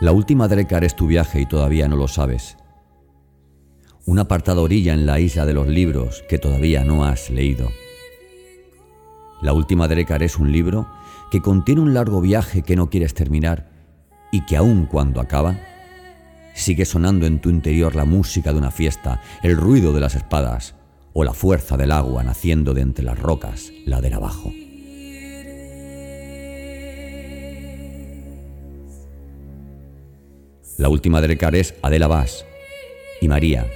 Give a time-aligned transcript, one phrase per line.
[0.00, 2.56] La última Drekar es tu viaje y todavía no lo sabes.
[4.06, 7.68] Una apartada orilla en la isla de los libros que todavía no has leído.
[9.42, 10.86] La última Drekar es un libro
[11.32, 13.70] que contiene un largo viaje que no quieres terminar
[14.30, 15.58] y que aun cuando acaba,
[16.54, 20.76] sigue sonando en tu interior la música de una fiesta, el ruido de las espadas
[21.12, 24.52] o la fuerza del agua naciendo de entre las rocas, ladera abajo.
[30.78, 32.46] La última de es Adela Vaz,
[33.20, 33.66] y María,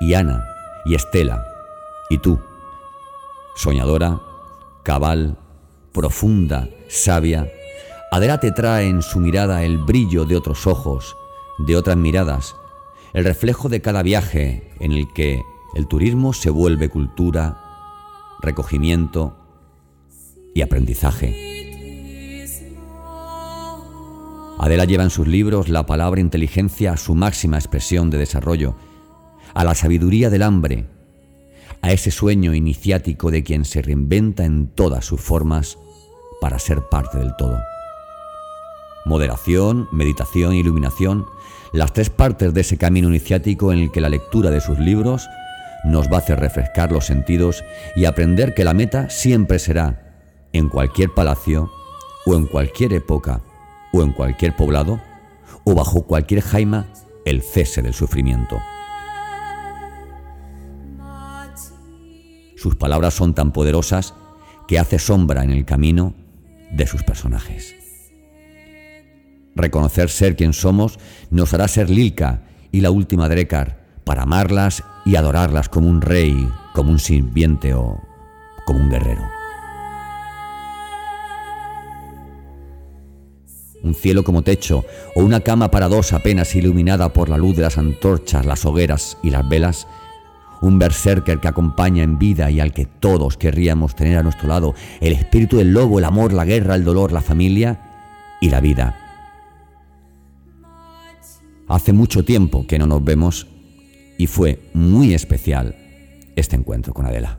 [0.00, 0.44] y Ana,
[0.84, 1.44] y Estela,
[2.08, 2.38] y tú.
[3.56, 4.20] Soñadora,
[4.84, 5.36] cabal,
[5.92, 7.50] profunda, sabia,
[8.12, 11.16] Adela te trae en su mirada el brillo de otros ojos,
[11.58, 12.54] de otras miradas,
[13.12, 15.42] el reflejo de cada viaje en el que
[15.74, 17.60] el turismo se vuelve cultura,
[18.40, 19.36] recogimiento
[20.54, 21.61] y aprendizaje.
[24.62, 28.76] Adela lleva en sus libros la palabra inteligencia a su máxima expresión de desarrollo,
[29.54, 30.86] a la sabiduría del hambre,
[31.80, 35.78] a ese sueño iniciático de quien se reinventa en todas sus formas
[36.40, 37.58] para ser parte del todo.
[39.04, 41.26] Moderación, meditación iluminación,
[41.72, 45.26] las tres partes de ese camino iniciático en el que la lectura de sus libros
[45.82, 47.64] nos va a hacer refrescar los sentidos
[47.96, 50.20] y aprender que la meta siempre será,
[50.52, 51.68] en cualquier palacio
[52.26, 53.42] o en cualquier época,
[53.92, 55.00] o en cualquier poblado,
[55.64, 56.86] o bajo cualquier jaima,
[57.24, 58.60] el cese del sufrimiento.
[62.56, 64.14] Sus palabras son tan poderosas
[64.68, 66.14] que hace sombra en el camino
[66.70, 67.74] de sus personajes.
[69.54, 70.98] Reconocer ser quien somos
[71.30, 76.48] nos hará ser Lilka y la última Drekar para amarlas y adorarlas como un rey,
[76.74, 78.00] como un sirviente o
[78.64, 79.41] como un guerrero.
[83.82, 84.84] Un cielo como techo
[85.14, 89.18] o una cama para dos apenas iluminada por la luz de las antorchas, las hogueras
[89.22, 89.86] y las velas,
[90.60, 94.74] un berserker que acompaña en vida y al que todos querríamos tener a nuestro lado,
[95.00, 97.80] el espíritu del lobo, el amor, la guerra, el dolor, la familia
[98.40, 98.98] y la vida.
[101.68, 103.48] Hace mucho tiempo que no nos vemos
[104.18, 105.74] y fue muy especial
[106.36, 107.38] este encuentro con Adela.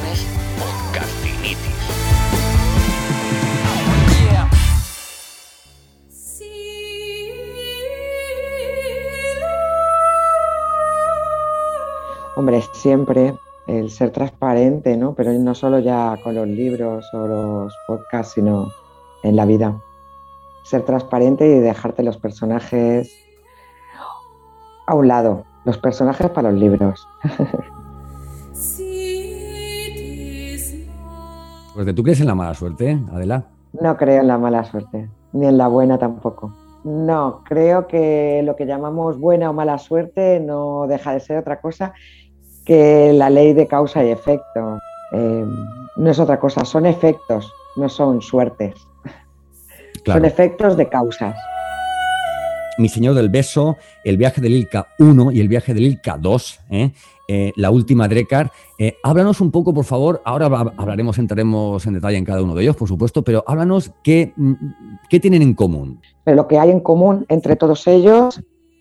[0.00, 0.26] Tienes.
[12.36, 13.34] Hombre, siempre
[13.66, 15.14] el ser transparente, ¿no?
[15.14, 18.70] Pero no solo ya con los libros o los podcasts, sino
[19.22, 19.80] en la vida.
[20.64, 23.10] Ser transparente y dejarte los personajes
[24.86, 27.08] a un lado, los personajes para los libros.
[31.76, 33.44] Porque tú crees en la mala suerte, Adela.
[33.78, 36.56] No creo en la mala suerte, ni en la buena tampoco.
[36.84, 41.60] No, creo que lo que llamamos buena o mala suerte no deja de ser otra
[41.60, 41.92] cosa
[42.64, 44.78] que la ley de causa y efecto.
[45.12, 45.44] Eh,
[45.96, 48.74] no es otra cosa, son efectos, no son suertes.
[50.06, 51.36] Son efectos de causas.
[52.78, 56.60] Mi Señor del Beso, el viaje del Ilka 1 y el viaje del Ilka 2,
[56.70, 56.92] ¿eh?
[57.28, 58.52] Eh, la última Drekar.
[58.78, 60.46] Eh, háblanos un poco, por favor, ahora
[60.76, 64.54] hablaremos, entraremos en detalle en cada uno de ellos, por supuesto, pero háblanos qué, mm,
[65.10, 66.00] qué tienen en común.
[66.24, 68.40] Pero lo que hay en común entre todos ellos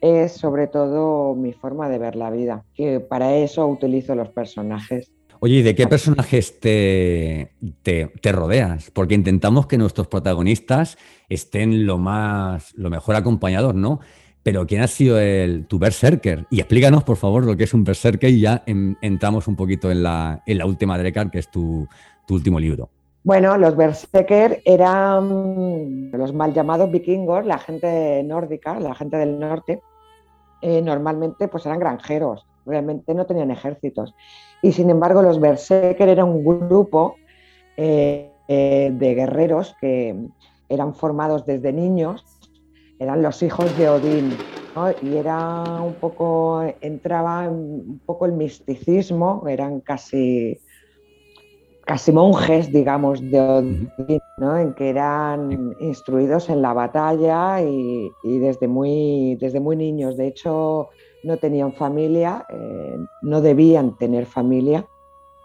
[0.00, 5.10] es sobre todo mi forma de ver la vida, que para eso utilizo los personajes.
[5.40, 7.52] Oye, ¿y de qué personajes te,
[7.82, 8.90] te, te, rodeas?
[8.90, 10.96] Porque intentamos que nuestros protagonistas
[11.28, 14.00] estén lo más, lo mejor acompañados, ¿no?
[14.46, 16.46] Pero ¿quién ha sido el, tu berserker?
[16.50, 20.04] Y explícanos, por favor, lo que es un berserker y ya entramos un poquito en
[20.04, 21.88] la, la última Drekar, que es tu,
[22.30, 22.88] último libro.
[23.24, 29.82] Bueno, los berserker eran los mal llamados vikingos, la gente nórdica, la gente del norte.
[30.62, 34.14] Eh, normalmente pues eran granjeros, realmente no tenían ejércitos.
[34.62, 37.16] Y sin embargo, los berserker eran un grupo
[37.76, 40.14] eh, de guerreros que
[40.68, 42.24] eran formados desde niños,
[42.98, 44.36] eran los hijos de Odín,
[45.02, 50.60] y era un poco, entraba un poco el misticismo, eran casi,
[51.84, 53.90] casi monjes, digamos, de Odín,
[54.38, 60.16] en que eran instruidos en la batalla y, desde, muy, desde muy niños.
[60.16, 60.90] De hecho,
[61.22, 64.86] no tenían familia, eh, no debían tener familia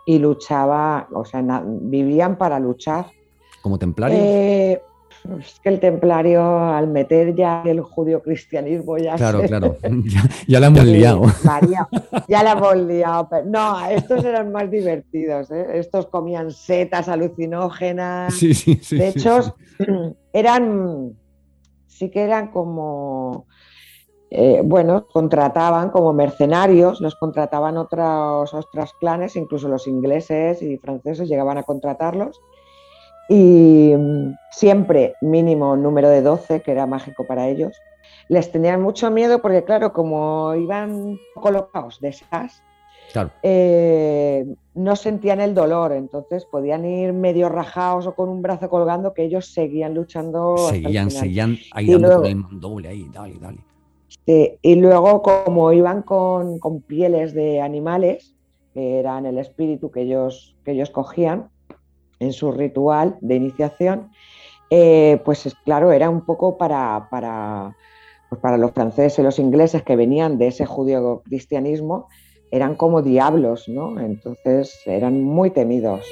[0.06, 3.06] y luchaba, o sea, vivían para luchar.
[3.62, 4.20] ¿Como templarios?
[4.22, 4.82] Eh,
[5.40, 9.16] es que el templario, al meter ya el judío-cristianismo, ya.
[9.16, 9.78] Claro, claro.
[10.48, 11.24] Ya, la hemos liado.
[12.28, 13.30] ya la hemos liado.
[13.46, 15.52] no, estos eran más divertidos.
[15.52, 15.68] ¿eh?
[15.76, 18.34] Estos comían setas alucinógenas.
[18.34, 18.98] Sí, sí, sí.
[18.98, 19.56] De hecho,
[20.34, 21.14] eran.
[21.88, 23.46] Sí que eran como.
[24.34, 31.28] Eh, bueno, contrataban como mercenarios, los contrataban otros, otros clanes, incluso los ingleses y franceses
[31.28, 32.40] llegaban a contratarlos
[33.32, 37.78] y mm, siempre mínimo número de 12, que era mágico para ellos.
[38.28, 42.62] Les tenían mucho miedo porque, claro, como iban colocados de esas,
[43.42, 49.14] eh, no sentían el dolor, entonces podían ir medio rajados o con un brazo colgando
[49.14, 50.58] que ellos seguían luchando.
[50.70, 54.60] Seguían, seguían ahí dando el mandoble, ahí, dale, dale.
[54.62, 58.36] y luego como iban con, con, pieles de animales,
[58.74, 61.50] que eran el espíritu que ellos, que ellos cogían,
[62.22, 64.12] en su ritual de iniciación,
[64.70, 67.76] eh, pues claro, era un poco para, para,
[68.30, 72.08] pues para los franceses y los ingleses que venían de ese judío cristianismo,
[72.52, 74.00] eran como diablos, ¿no?
[74.00, 76.06] Entonces eran muy temidos.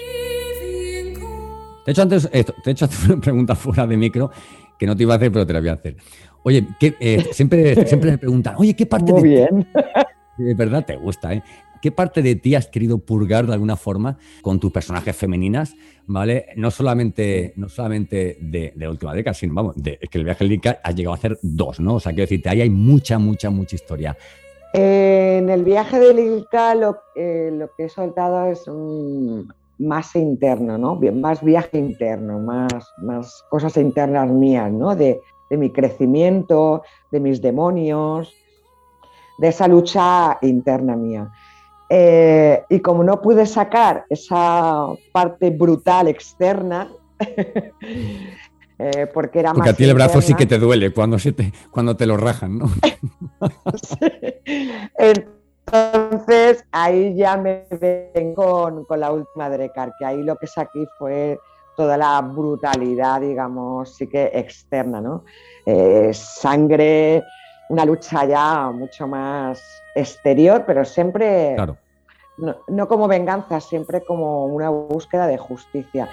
[1.85, 4.31] Te he hecho antes, te he hecho una pregunta fuera de micro
[4.77, 5.95] que no te iba a hacer, pero te la voy a hacer.
[6.43, 9.67] Oye, eh, siempre, siempre me preguntan, oye, ¿qué parte Muy bien.
[10.37, 11.43] De verdad te gusta, ¿eh?
[11.81, 15.75] ¿Qué parte de ti has querido purgar de alguna forma con tus personajes femeninas?
[16.07, 16.47] ¿Vale?
[16.55, 20.53] No solamente, no solamente de, la última década, sino vamos, de, que el viaje del
[20.53, 21.95] Inca ha llegado a hacer dos, ¿no?
[21.95, 24.17] O sea, quiero decirte, ahí hay mucha, mucha, mucha historia.
[24.73, 28.65] en el viaje del Inca lo, eh, lo que he soltado es
[29.77, 30.95] más interno, ¿no?
[31.13, 34.95] Más viaje interno, más, más cosas internas mías, ¿no?
[34.95, 38.33] De, de mi crecimiento, de mis demonios,
[39.39, 41.31] de esa lucha interna mía.
[41.89, 46.87] Eh, y como no pude sacar esa parte brutal externa,
[48.79, 51.51] eh, porque era porque a ti el brazo sí que te duele cuando, se te,
[51.71, 52.69] cuando te lo rajan, ¿no?
[55.71, 61.39] Entonces ahí ya me ven con, la última Drecar, que ahí lo que saqué fue
[61.75, 65.23] toda la brutalidad, digamos, sí que externa, ¿no?
[65.65, 67.23] Eh, sangre,
[67.69, 69.61] una lucha ya mucho más
[69.95, 71.55] exterior, pero siempre
[72.67, 76.09] no, como venganza, siempre como una búsqueda de justicia.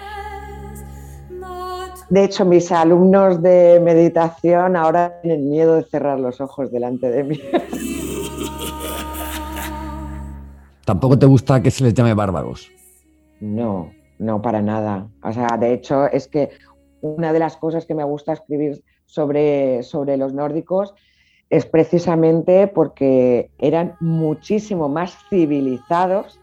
[2.09, 7.23] De hecho, mis alumnos de meditación ahora tienen miedo de cerrar los ojos delante de
[7.23, 7.41] mí.
[10.85, 12.71] ¿Tampoco te gusta que se les llame bárbaros?
[13.41, 15.07] No, no, para nada.
[15.21, 16.49] O sea, de hecho, es que
[17.01, 20.93] una de las cosas que me gusta escribir sobre, sobre los nórdicos
[21.49, 26.39] es precisamente porque eran muchísimo más civilizados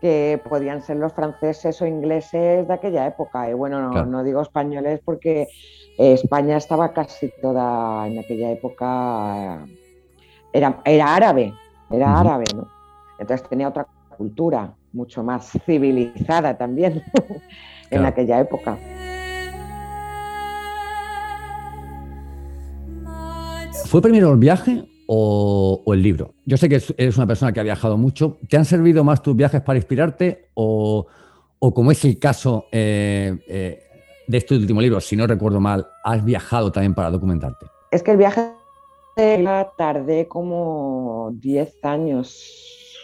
[0.00, 3.50] que podían ser los franceses o ingleses de aquella época.
[3.50, 5.48] Y bueno, no, digo españoles porque
[5.98, 9.66] España estaba casi toda en aquella época,
[10.52, 11.52] era, era árabe,
[11.90, 12.68] era árabe, ¿no?
[13.18, 17.02] Entonces tenía otra cultura mucho más civilizada también
[17.90, 18.78] en aquella época.
[23.86, 26.34] ¿Fue primero el viaje o, el libro?
[26.44, 28.38] Yo sé que eres una persona que ha viajado mucho.
[28.48, 31.06] ¿Te han servido más tus viajes para inspirarte o,
[31.60, 33.82] como es el caso eh, eh,
[34.26, 37.66] de este último libro, si no recuerdo mal, has viajado también para documentarte?
[37.92, 38.52] Es que el viaje
[39.78, 42.98] tardé como 10 años.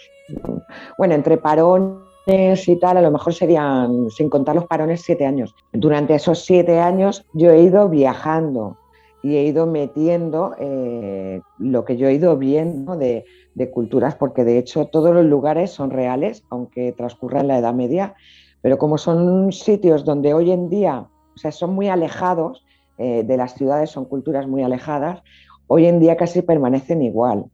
[0.99, 5.55] Bueno, entre parones y tal, a lo mejor serían, sin contar los parones, 7 años.
[5.73, 8.77] Durante esos 7 años yo he ido viajando
[9.23, 13.25] y he ido metiendo eh, lo que yo he ido viendo de,
[13.73, 18.15] culturas, porque de hecho todos los lugares son reales, aunque transcurra en la Edad Media,
[18.61, 22.65] pero como son sitios donde hoy en día, o sea, son muy alejados
[22.99, 25.23] eh, de las ciudades, son culturas muy alejadas,
[25.69, 27.47] hoy en día casi permanecen igual.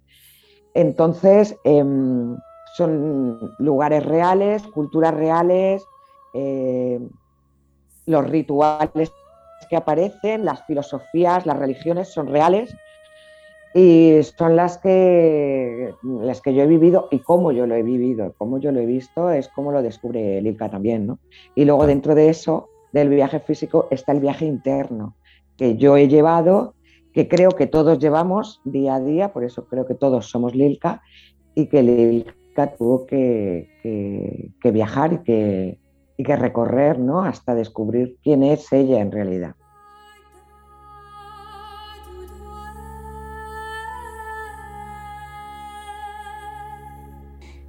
[0.73, 2.37] Entonces, em,
[2.77, 5.85] son lugares reales, culturas reales,
[6.35, 7.01] eh,
[8.07, 9.13] los rituales
[9.67, 12.75] que aparecen, las filosofías, las religiones son reales
[13.75, 18.35] Y son las que, las que yo he vivido y cómo yo lo he vivido,
[18.39, 21.19] cómo yo lo he visto, es como lo descubre Lilka también, ¿no?
[21.55, 25.17] Y luego dentro de eso, del viaje físico, está el viaje interno,
[25.59, 26.75] que yo he llevado,
[27.13, 31.03] que creo que todos llevamos día a día, por eso creo que todos somos Lilka,
[31.55, 33.69] y que Lilka tuvo que,
[34.63, 35.79] que, viajar y que,
[36.19, 37.23] y que recorrer, ¿no?
[37.23, 39.55] Hasta descubrir quién es ella en realidad.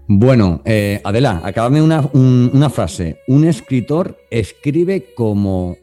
[0.07, 3.19] Bueno, eh, Adela, acabame una, una frase.
[3.27, 5.75] Un escritor escribe como...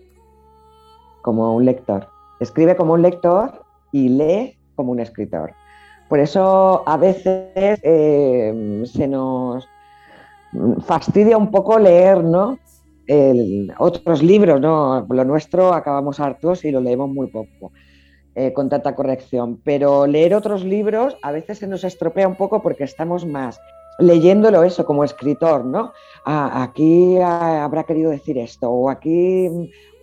[1.23, 2.09] Como un lector.
[2.41, 5.55] Escribe como un lector y lee como un escritor.
[6.09, 9.69] Por eso a veces eh, se nos
[10.85, 12.59] fastidia un poco leer, ¿no?
[13.79, 15.07] otros libros, ¿no?
[15.09, 17.71] Lo nuestro acabamos hartos y lo leemos muy poco.
[18.35, 22.61] Eh, con tanta corrección, pero leer otros libros a veces se nos estropea un poco
[22.61, 23.59] porque estamos más
[23.99, 25.93] leyéndolo eso como escritor, ¿no?
[26.25, 29.49] Ah, aquí habrá querido decir esto, o aquí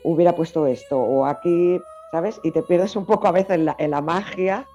[0.03, 1.79] hubiera puesto esto, o aquí,
[2.11, 2.39] ¿sabes?
[2.43, 4.65] Y te pierdes un poco a veces en la, magia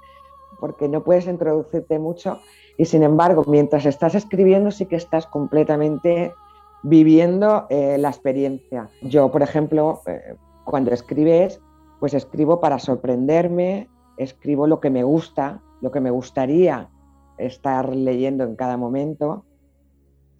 [0.60, 2.38] porque no puedes introducirte mucho
[2.76, 6.32] y sin embargo, mientras estás escribiendo sí que estás completamente
[6.82, 8.88] viviendo eh, la experiencia.
[9.02, 11.60] Yo, por ejemplo, eh, cuando escribes,
[11.98, 16.88] pues escribo para sorprenderme, escribo lo que me gusta, lo que me gustaría
[17.36, 19.44] estar leyendo en cada momento.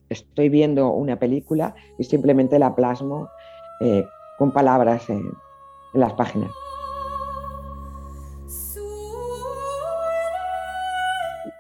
[0.09, 3.29] Estoy viendo una película y simplemente la plasmo
[3.81, 4.05] eh,
[4.39, 5.31] con palabras en,
[5.95, 6.51] las páginas.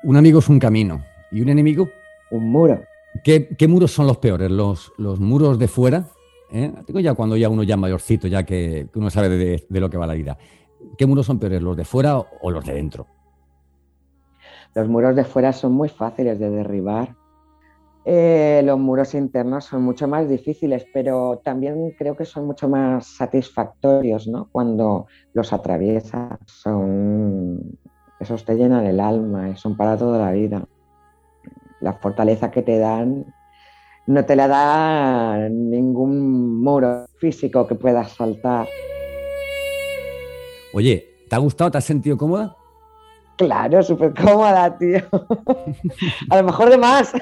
[0.09, 1.91] Un amigo es un camino y un enemigo
[2.31, 2.83] un muro.
[3.23, 4.50] ¿Qué, muros son los peores?
[4.50, 6.07] ¿Los, los muros de fuera?
[6.50, 6.73] ¿Eh?
[6.87, 9.99] Tengo ya cuando ya uno ya mayorcito, ya que, uno sabe de, de, lo que
[9.99, 10.38] va la vida.
[10.97, 13.07] ¿Qué muros son peores, los de fuera o los de dentro?
[14.75, 17.15] Los muros de fuera son muy fáciles de derribar.
[18.07, 23.07] Eh, los muros internos son mucho más difíciles, pero también creo que son mucho más
[23.07, 24.49] satisfactorios ¿no?
[24.50, 26.38] cuando los atraviesas.
[26.47, 27.77] Son,
[28.20, 30.64] esos te llenan el alma, son para toda la vida.
[31.80, 33.26] La fortaleza que te dan
[34.06, 38.66] no te la da ningún muro físico que puedas saltar.
[40.72, 41.70] Oye, ¿te ha gustado?
[41.70, 42.56] ¿Te has sentido cómoda?
[43.37, 45.00] Claro, súper cómoda, tío.
[46.30, 47.12] A lo mejor de más.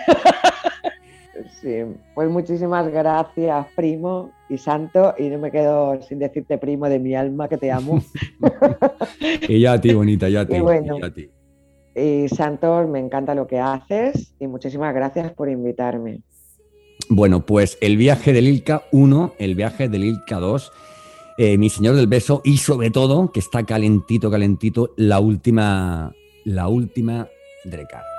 [1.61, 1.75] Sí,
[2.15, 7.15] pues muchísimas gracias, primo y santo, y no me quedo sin decirte primo de mi
[7.15, 8.03] alma que te amo.
[9.49, 10.57] y ya a ti, bonita, ya a ti.
[10.57, 11.31] Y, bueno, a ti.
[11.95, 16.21] y Santos, me encanta lo que haces y muchísimas gracias por invitarme.
[17.09, 20.73] Bueno, pues el viaje del Ilka 1, el viaje del Ilka 2
[21.39, 26.69] eh, mi Señor del Beso y sobre todo, que está calentito, calentito, la última, la
[26.69, 27.29] última
[27.65, 28.16] Drecar.